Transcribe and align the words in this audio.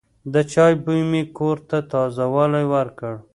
د 0.33 0.35
چای 0.51 0.73
بوی 0.83 1.01
مې 1.11 1.23
کور 1.37 1.57
ته 1.69 1.77
تازه 1.91 2.25
والی 2.33 2.65
ورکړ. 2.73 3.13